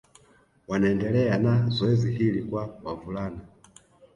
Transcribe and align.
Wanaendelea 0.67 1.37
na 1.37 1.69
zoezi 1.69 2.11
hili 2.11 2.43
kwa 2.43 2.79
wavulana 2.83 3.39